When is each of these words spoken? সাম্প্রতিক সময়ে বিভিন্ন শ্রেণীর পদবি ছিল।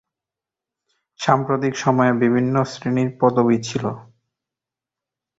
সাম্প্রতিক 1.19 1.73
সময়ে 1.75 2.13
বিভিন্ন 2.23 2.55
শ্রেণীর 2.71 3.09
পদবি 3.19 3.57
ছিল। 3.67 3.85